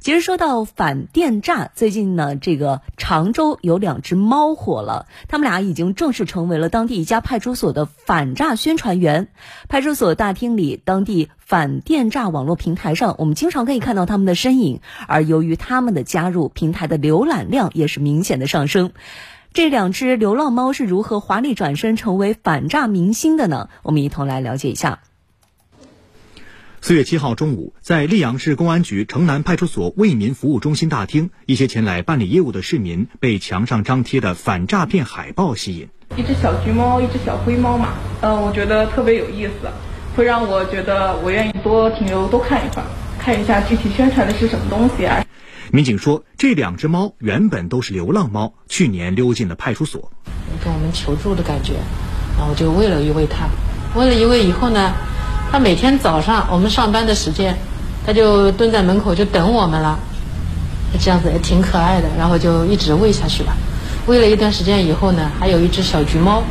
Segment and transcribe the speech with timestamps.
[0.00, 9.28] 其实说到反电诈，最近呢，这个常州有两只猫火了，他们俩已经正式成为了当地一家派出所的反诈宣传员。
[9.68, 14.80] 派出所大厅里，当地反电诈网络平台上，我们经常可以看到他们的身影。
[15.06, 18.92] 而由于他们的加入，平台的浏览量也是明显的上升。
[19.52, 23.68] 这两只流浪猫是如何华丽转身成为反诈明星的呢？
[23.82, 25.00] 我们一同来了解一下。
[26.90, 35.88] 四月七号中午，在溧阳市公安局城南派出所为民服务中心大厅，一些前来办理业务的市民被墙上张贴的反诈骗海报吸引。
[36.16, 37.90] 一只小橘猫，一只小灰猫嘛，
[38.22, 39.70] 嗯，我觉得特别有意思，
[40.16, 42.86] 会让我觉得我愿意多停留多看一会儿，
[43.20, 45.24] 看一下具体宣传的是什么东西啊。
[45.70, 50.10] 民警说，这两只猫原本都是流浪猫，去年溜进了派出所，
[50.64, 51.74] 跟我们求助的感觉，
[52.36, 53.48] 然后就喂了一喂它，
[53.94, 54.92] 喂了一喂以后呢。
[55.52, 57.56] 他每天早上我们上班的时间，
[58.06, 59.98] 他就蹲在门口就等我们了，
[61.00, 62.08] 这样子也挺可爱的。
[62.16, 63.52] 然后就一直喂下去了，
[64.06, 66.44] 喂了一段时间以后呢，还有一只小橘猫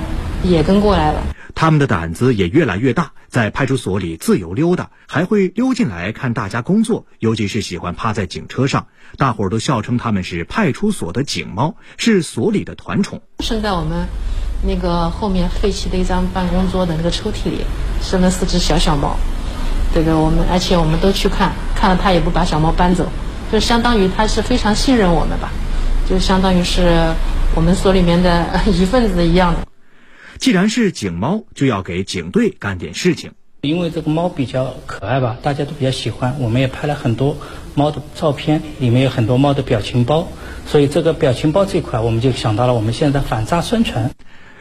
[0.44, 1.22] 也跟过来了。
[1.56, 8.88] 他们的胆子也越来越大，在派出所里自由溜达，还会溜进来看大家工作，尤其是喜欢趴在警车上。
[9.18, 13.22] 大伙儿都笑称他们是派出所的警猫，是所里的团宠。
[13.40, 14.08] 生在我们
[14.62, 17.64] 那个后面废弃的一张办公桌的那个抽屉里。
[18.02, 19.16] 生了四只小小猫，
[19.94, 23.08] 这个我们而且我们都去看，看了他也不把小猫搬走，
[23.52, 25.52] 就相当于他是非常信任我们吧，
[26.10, 27.14] 就相当于是
[27.56, 29.60] 我们所里面的一份子一样的。
[30.38, 33.32] 既然是警猫，就要给警队干点事情。
[33.62, 37.36] 因为这个猫比较可爱吧，大家都比较喜欢，我们也拍了很多
[37.76, 40.30] 猫的照片，里面有很多猫的表情包，
[40.66, 44.12] 所以这个表情包这块，我们就想到了我们现在反诈宣传。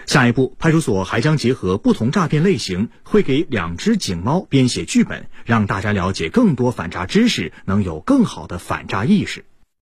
[0.09, 9.45] 下一步，派出所还将结合不同诈骗类型，会给两只警猫编写剧本，让大家了解更多反诈知识，能有更好的反诈意识。